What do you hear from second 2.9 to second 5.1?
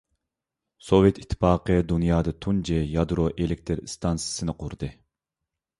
يادرو ئېلېكتىر ئىستانسىسىنى قۇردى.